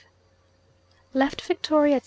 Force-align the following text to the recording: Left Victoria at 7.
Left 1.13 1.41
Victoria 1.43 1.97
at 1.97 1.97
7. 1.97 1.99